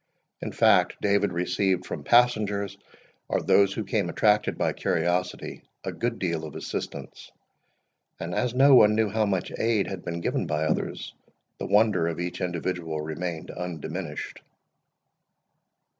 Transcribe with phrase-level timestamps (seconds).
[0.41, 2.75] In fact, David received from passengers,
[3.29, 7.31] or those who came attracted by curiosity, a good deal of assistance;
[8.19, 11.13] and as no one knew how much aid had been given by others,
[11.59, 14.41] the wonder of each individual remained undiminished.